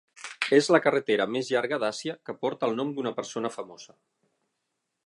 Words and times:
És 0.59 0.69
la 0.75 0.79
carretera 0.85 1.27
més 1.35 1.51
llarga 1.55 1.79
d'Àsia 1.85 2.17
que 2.29 2.37
porta 2.47 2.71
el 2.71 2.75
nom 2.81 2.95
d'una 2.97 3.17
persona 3.21 3.53
famosa. 3.59 3.97